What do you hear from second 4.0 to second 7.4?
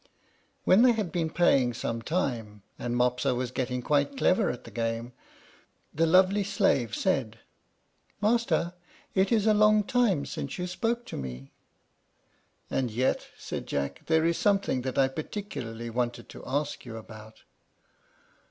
clever at the game, the lovely slave said,